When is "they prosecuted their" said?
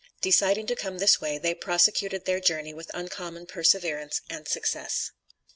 1.37-2.39